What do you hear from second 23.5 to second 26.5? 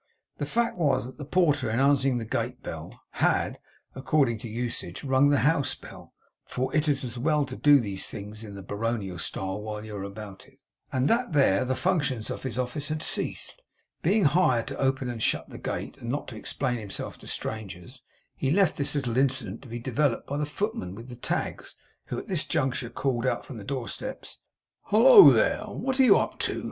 the door steps: 'Hollo, there! wot are you up